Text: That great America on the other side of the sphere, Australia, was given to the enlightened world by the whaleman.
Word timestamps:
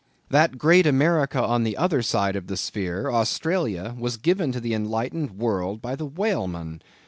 That 0.31 0.57
great 0.57 0.87
America 0.87 1.39
on 1.45 1.61
the 1.63 1.77
other 1.77 2.01
side 2.01 2.35
of 2.35 2.47
the 2.47 2.57
sphere, 2.57 3.11
Australia, 3.11 3.95
was 3.99 4.17
given 4.17 4.51
to 4.51 4.59
the 4.59 4.73
enlightened 4.73 5.37
world 5.37 5.79
by 5.79 5.95
the 5.95 6.07
whaleman. 6.07 6.81